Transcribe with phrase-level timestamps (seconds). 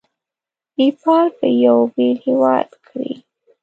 [0.77, 3.11] نیپال به یو بېل هیواد کړي.